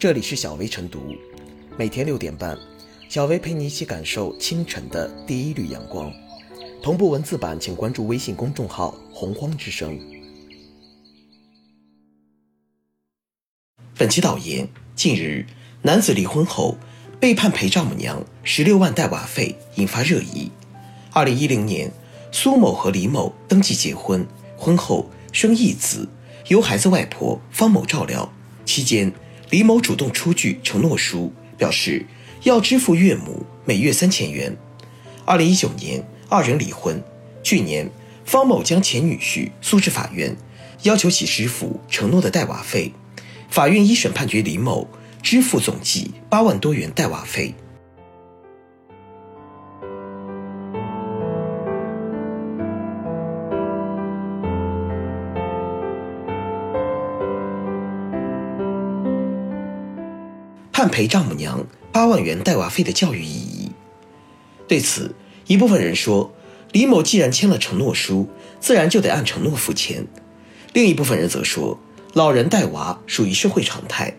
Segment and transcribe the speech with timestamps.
[0.00, 1.14] 这里是小薇晨读，
[1.76, 2.56] 每天六点半，
[3.10, 6.10] 小薇陪你一起感受清晨的第一缕阳光。
[6.82, 10.00] 同步文字版，请关注微信公众号“洪荒之声”。
[13.94, 14.66] 本期导言：
[14.96, 15.44] 近日，
[15.82, 16.78] 男子离婚后
[17.20, 20.50] 被判赔丈母娘十六万带娃费，引发热议。
[21.12, 21.92] 二零一零年，
[22.32, 24.26] 苏某和李某登记结婚，
[24.56, 26.08] 婚后生一子，
[26.48, 28.32] 由孩子外婆方某照料。
[28.64, 29.12] 期间，
[29.50, 32.06] 李某主动出具承诺书，表示
[32.44, 34.56] 要支付岳母每月三千元。
[35.24, 37.02] 二零一九年，二人离婚。
[37.42, 37.90] 去年，
[38.24, 40.36] 方某将前女婿诉至法院，
[40.84, 42.92] 要求其支付承诺的带娃费。
[43.48, 44.88] 法院一审判决李某
[45.20, 47.52] 支付总计八万多元带娃费。
[60.80, 63.70] 判赔丈母娘八万元带娃费的教育意义。
[64.66, 65.14] 对此，
[65.46, 66.32] 一部分人说，
[66.72, 68.26] 李某既然签了承诺书，
[68.60, 70.04] 自然就得按承诺付钱；
[70.72, 71.78] 另一部分人则说，
[72.14, 74.14] 老人带娃属于社会常态，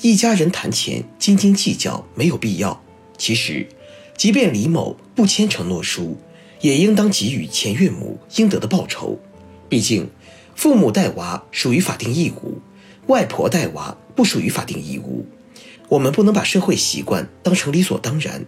[0.00, 2.82] 一家人谈钱斤斤计较没有必要。
[3.18, 3.68] 其实，
[4.16, 6.16] 即便李某不签承诺书，
[6.62, 9.20] 也应当给予前岳母应得的报酬。
[9.68, 10.08] 毕竟，
[10.54, 12.62] 父母带娃属于法定义务，
[13.08, 15.26] 外婆带娃不属于法定义务。
[15.88, 18.44] 我们不能把社会习惯当成理所当然。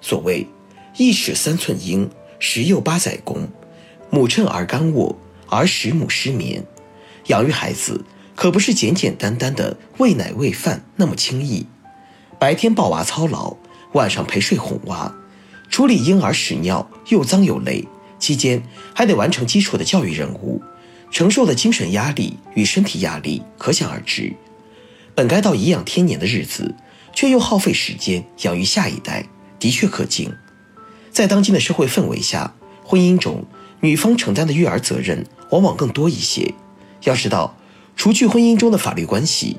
[0.00, 0.46] 所谓
[0.96, 3.48] “一尺三寸阴，十有八载功”，
[4.10, 6.64] 母趁儿干卧，儿时母失眠。
[7.26, 11.66] 养育孩子可不是简简单单的喂奶喂饭那么轻易。
[12.38, 13.56] 白天抱娃操劳，
[13.92, 15.14] 晚上陪睡哄娃，
[15.68, 17.86] 处理婴儿屎尿又脏又累，
[18.18, 18.62] 期间
[18.94, 20.62] 还得完成基础的教育任务，
[21.10, 24.32] 承受的精神压力与身体压力可想而知。
[25.18, 26.76] 本该到颐养天年的日子，
[27.12, 29.26] 却又耗费时间养育下一代，
[29.58, 30.32] 的确可敬。
[31.10, 32.54] 在当今的社会氛围下，
[32.84, 33.44] 婚姻中
[33.80, 36.54] 女方承担的育儿责任往往更多一些。
[37.02, 37.58] 要知道，
[37.96, 39.56] 除去婚姻中的法律关系，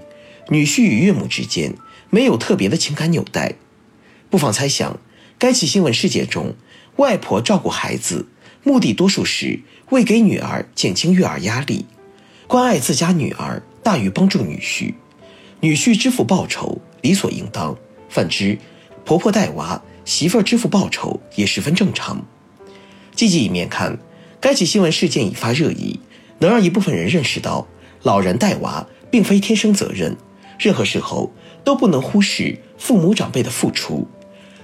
[0.47, 1.75] 女婿与岳母之间
[2.09, 3.55] 没有特别的情感纽带。
[4.29, 4.97] 不妨猜想，
[5.37, 6.55] 该起新闻事件中，
[6.95, 8.27] 外婆照顾孩子，
[8.63, 11.85] 目的多数是为给女儿减轻育儿压力，
[12.47, 14.93] 关爱自家女儿大于帮助女婿。
[15.61, 17.75] 女婿支付报酬理所应当，
[18.09, 18.57] 反之，
[19.03, 22.25] 婆婆带娃，媳妇儿支付报酬也十分正常。
[23.13, 23.97] 积极一面看，
[24.39, 25.99] 该起新闻事件引发热议，
[26.39, 27.67] 能让一部分人认识到，
[28.03, 30.15] 老人带娃并非天生责任，
[30.57, 31.29] 任何时候
[31.65, 34.07] 都不能忽视父母长辈的付出，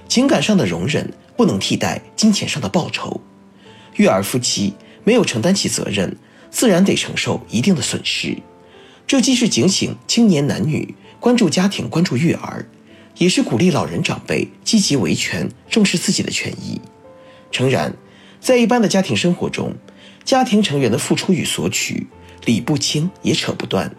[0.08, 3.20] 情感上的容忍不能替代金钱上的报酬。
[3.96, 4.72] 育儿夫妻
[5.04, 6.16] 没有承担起责任，
[6.50, 8.34] 自然得承受一定的损失。
[9.06, 12.68] 这既是警醒青年男女关注家庭、关注育儿，
[13.18, 16.80] 也是鼓励老人长辈积极维权、重视自己的权益。
[17.52, 17.94] 诚然，
[18.40, 19.74] 在一般的家庭生活中，
[20.24, 22.08] 家庭成员的付出与索取
[22.44, 23.94] 理不清也扯不断，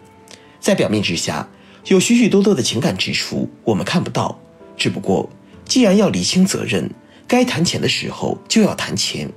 [0.60, 1.48] 在表面之下
[1.86, 4.38] 有许许多多的情感支出我们看不到。
[4.76, 5.30] 只不过，
[5.64, 6.90] 既然要理清责任，
[7.26, 9.30] 该谈钱的时候就要谈钱。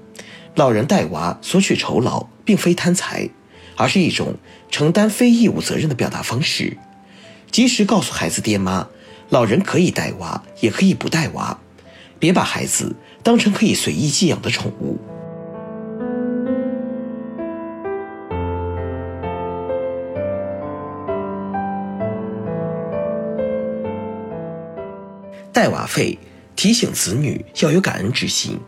[0.55, 3.29] 老人带娃索取酬劳，并非贪财。
[3.75, 4.35] 而是一种
[4.69, 6.77] 承担非义务责任的表达方式，
[7.51, 8.87] 及时告诉孩子爹妈，
[9.29, 11.59] 老人可以带娃，也可以不带娃，
[12.19, 14.99] 别把孩子当成可以随意寄养的宠物。
[25.53, 26.17] 带娃费
[26.55, 28.59] 提醒子女要有感恩之心。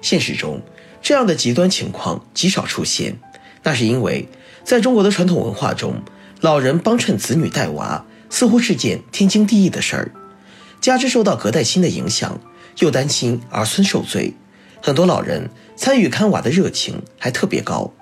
[0.00, 0.60] 现实中，
[1.00, 3.18] 这样的极端情况极少出现。
[3.62, 4.28] 那是因为，
[4.64, 6.02] 在中国的传统文化中，
[6.40, 10.12] 老人帮衬子女带娃似乎是件天经地义的事儿。
[10.80, 12.40] 加之受到隔代亲的影响，
[12.78, 14.34] 又担心儿孙受罪，
[14.80, 17.92] 很多老人参与看娃的热情还特别高。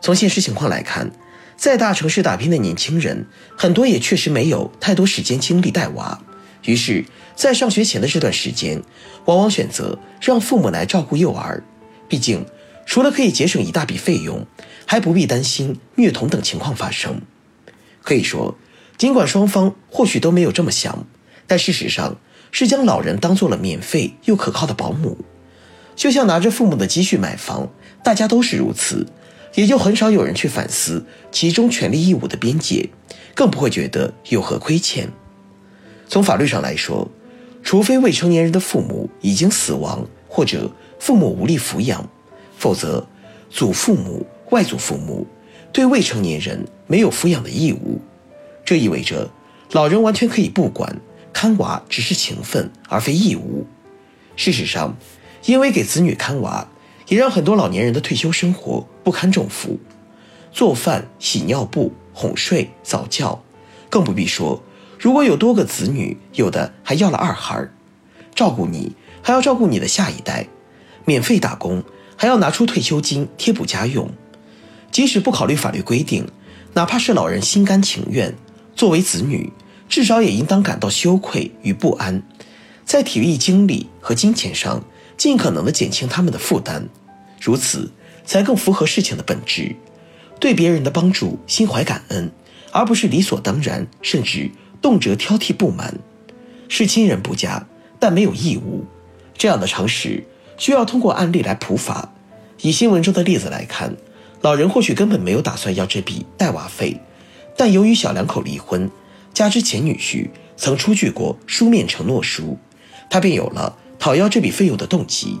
[0.00, 1.10] 从现实情况来看，
[1.56, 3.26] 在大城市打拼的年轻人，
[3.56, 6.20] 很多也确实没有太多时间精力带娃，
[6.64, 7.04] 于是，
[7.36, 8.82] 在上学前的这段时间，
[9.26, 11.62] 往往选择让父母来照顾幼儿。
[12.08, 12.44] 毕竟，
[12.88, 14.46] 除了可以节省一大笔费用，
[14.86, 17.20] 还不必担心虐童等情况发生。
[18.02, 18.56] 可以说，
[18.96, 21.06] 尽管双方或许都没有这么想，
[21.46, 22.16] 但事实上
[22.50, 25.18] 是将老人当做了免费又可靠的保姆。
[25.94, 27.68] 就像拿着父母的积蓄买房，
[28.02, 29.06] 大家都是如此，
[29.54, 32.88] 也就很少有人去反思其中权利义务的边界，
[33.34, 35.10] 更不会觉得有何亏欠。
[36.08, 37.06] 从法律上来说，
[37.62, 42.08] 除非未成年人的父母已经死亡，或者父母无力抚养。
[42.58, 43.06] 否则，
[43.48, 45.26] 祖父母、外祖父母
[45.72, 48.00] 对未成年人没有抚养的义务。
[48.64, 49.30] 这意味着，
[49.70, 51.00] 老人完全可以不管，
[51.32, 53.64] 看娃只是情分而非义务。
[54.34, 54.96] 事实上，
[55.46, 56.68] 因为给子女看娃，
[57.06, 59.78] 也让很多老年人的退休生活不堪重负。
[60.50, 63.40] 做饭、洗尿布、哄睡、早教，
[63.88, 64.60] 更不必说，
[64.98, 67.68] 如果有多个子女，有的还要了二孩，
[68.34, 70.48] 照顾你还要照顾你的下一代，
[71.04, 71.84] 免费打工
[72.18, 74.10] 还要拿出退休金贴补家用。
[74.90, 76.26] 即使不考虑法律规定，
[76.74, 78.34] 哪怕是老人心甘情愿，
[78.74, 79.50] 作为子女，
[79.88, 82.22] 至少也应当感到羞愧与不安，
[82.84, 84.82] 在体力、精力和金钱上
[85.16, 86.88] 尽可能的减轻他们的负担，
[87.40, 87.90] 如此
[88.24, 89.76] 才更符合事情的本质。
[90.40, 92.30] 对别人的帮助心怀感恩，
[92.72, 94.50] 而不是理所当然，甚至
[94.82, 95.98] 动辄挑剔不满。
[96.68, 97.66] 是亲人不嫁，
[97.98, 98.84] 但没有义务。
[99.36, 100.26] 这样的常识
[100.58, 102.12] 需要通过案例来普法。
[102.60, 103.96] 以新闻中的例子来看，
[104.42, 107.00] 老人或许根本没有打算要这笔带娃费，
[107.56, 108.90] 但由于小两口离婚，
[109.32, 112.58] 加之前女婿曾出具过书面承诺书，
[113.08, 115.40] 他便有了讨要这笔费用的动机。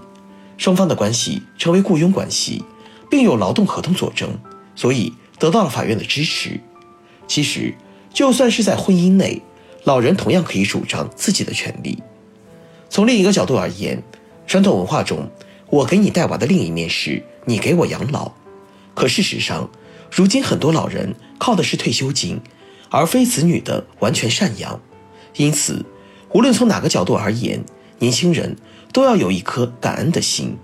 [0.56, 2.64] 双方的关系成为雇佣关系，
[3.10, 4.30] 并有劳动合同佐证。
[4.74, 6.60] 所以得到了法院的支持。
[7.26, 7.74] 其实，
[8.12, 9.42] 就算是在婚姻内，
[9.82, 12.00] 老人同样可以主张自己的权利。
[12.88, 14.02] 从另一个角度而言，
[14.48, 15.30] 传统文化中，
[15.68, 18.32] 我给你带娃的另一面是你给我养老。
[18.94, 19.68] 可事实上，
[20.10, 22.40] 如今很多老人靠的是退休金，
[22.88, 24.80] 而非子女的完全赡养。
[25.36, 25.84] 因此，
[26.32, 27.62] 无论从哪个角度而言，
[27.98, 28.56] 年轻人
[28.90, 30.56] 都要有一颗感恩的心，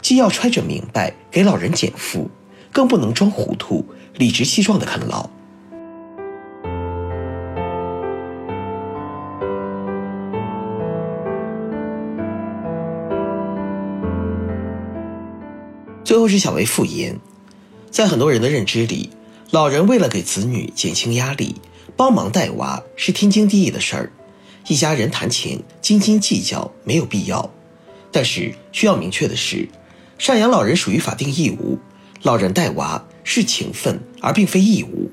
[0.00, 2.30] 既要揣着明白给老人减负。
[2.72, 3.84] 更不能装糊涂、
[4.14, 5.28] 理直气壮的啃老。
[16.08, 17.20] 最后是小薇复言，
[17.90, 19.10] 在很多人的认知里，
[19.50, 21.56] 老人为了给子女减轻压力，
[21.98, 24.12] 帮忙带娃是天经地义的事儿，
[24.68, 27.50] 一家人谈钱斤斤计较没有必要。
[28.10, 29.68] 但是需要明确的是，
[30.18, 31.78] 赡养老人属于法定义务。
[32.22, 35.10] 老人带娃是情分，而并非义务。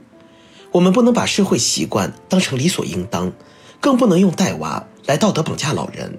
[0.72, 3.34] 我们不能把社会习惯当成理所应当，
[3.82, 6.18] 更不能用带娃来道德绑架老人。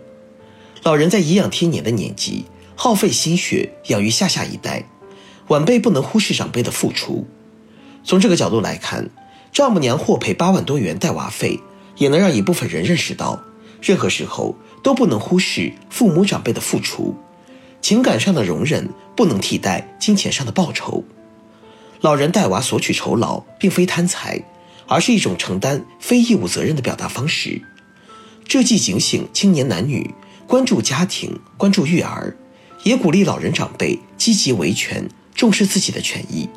[0.82, 2.44] 老人在颐养天年的年纪，
[2.76, 4.84] 耗费心血养育下下一代，
[5.48, 7.26] 晚辈不能忽视长辈的付出。
[8.04, 9.10] 从这个角度来看，
[9.50, 11.58] 丈母娘获赔八万多元带娃费，
[11.96, 13.42] 也能让一部分人认识到，
[13.80, 17.16] 任何时候都不能忽视父母长辈的付出。
[17.80, 21.02] 情感上的容忍不能替代金钱上的报酬。
[22.02, 24.42] 老人带娃索取酬劳，并非贪财，
[24.86, 27.62] 而是一种承担非义务责任的表达方式。
[28.44, 30.14] 这既警醒青年男女
[30.46, 32.36] 关注家庭、关注育儿，
[32.84, 36.48] 也鼓励老人长辈积极维权，重视自己的权益。